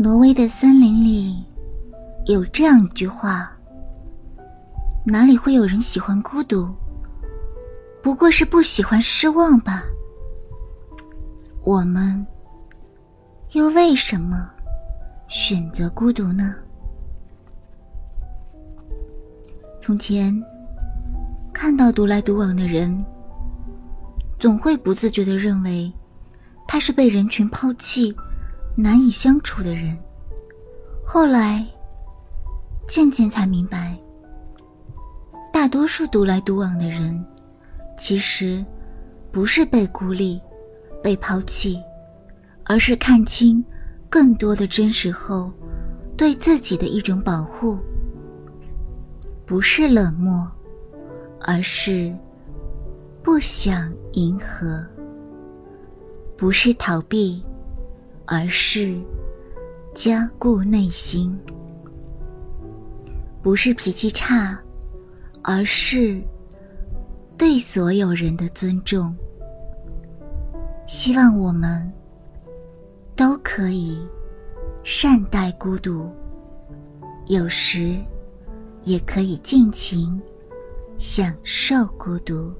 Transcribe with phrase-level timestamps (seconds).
[0.00, 1.44] 挪威的森林里
[2.26, 3.50] 有这样一句话
[5.04, 6.72] ：“哪里会有人喜欢孤独？
[8.00, 9.82] 不过是不喜欢失望吧。”
[11.66, 12.24] 我们
[13.54, 14.48] 又为什么
[15.26, 16.54] 选择孤独呢？
[19.80, 20.32] 从前
[21.52, 23.04] 看到独来独往的人，
[24.38, 25.92] 总会不自觉的认为
[26.68, 28.14] 他是被人群抛弃。
[28.80, 29.98] 难以相处的人，
[31.04, 31.66] 后来
[32.86, 33.98] 渐渐才明白，
[35.52, 37.20] 大多数独来独往的人，
[37.98, 38.64] 其实
[39.32, 40.40] 不是被孤立、
[41.02, 41.76] 被抛弃，
[42.62, 43.64] 而是看清
[44.08, 45.50] 更多的真实后，
[46.16, 47.76] 对自己的一种保护。
[49.44, 50.48] 不是冷漠，
[51.40, 52.14] 而是
[53.24, 54.86] 不想迎合；
[56.36, 57.44] 不是逃避。
[58.30, 59.00] 而是
[59.94, 61.34] 加固内心，
[63.40, 64.60] 不是脾气差，
[65.42, 66.20] 而是
[67.38, 69.16] 对所有人的尊重。
[70.86, 71.90] 希望我们
[73.16, 74.06] 都可以
[74.84, 76.10] 善待孤独，
[77.28, 77.96] 有时
[78.82, 80.20] 也可以尽情
[80.98, 82.52] 享受孤独。